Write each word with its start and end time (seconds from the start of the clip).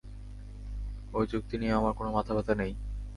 ওই 1.13 1.25
চুক্তি 1.27 1.55
নিয়ে 1.57 1.73
আমার 1.73 1.93
কোন 1.93 2.07
মাথা 2.11 2.31
ব্যাথা 2.33 2.53
নেই। 2.55 2.71